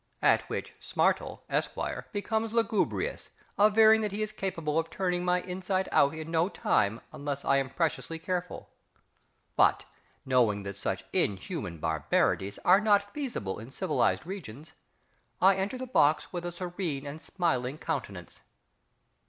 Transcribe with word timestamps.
At 0.23 0.41
which 0.49 0.73
SMARTLE, 0.79 1.43
Esq., 1.47 1.77
becomes 2.11 2.53
lugubrious, 2.53 3.29
averring 3.59 4.01
that 4.01 4.11
he 4.11 4.23
is 4.23 4.31
capable 4.31 4.79
of 4.79 4.89
turning 4.89 5.23
my 5.23 5.41
inside 5.41 5.87
out 5.91 6.15
in 6.15 6.31
no 6.31 6.49
time 6.49 7.01
unless 7.13 7.45
I 7.45 7.57
am 7.57 7.69
preciously 7.69 8.17
careful. 8.17 8.71
But, 9.55 9.85
knowing 10.25 10.63
that 10.63 10.75
such 10.75 11.03
inhuman 11.13 11.77
barbarities 11.77 12.57
are 12.65 12.81
not 12.81 13.13
feasible 13.13 13.59
in 13.59 13.69
civilised 13.69 14.25
regions, 14.25 14.73
I 15.39 15.53
enter 15.53 15.77
the 15.77 15.85
box 15.85 16.33
with 16.33 16.47
a 16.47 16.51
serene 16.51 17.05
and 17.05 17.21
smiling 17.21 17.77
countenance.... 17.77 18.41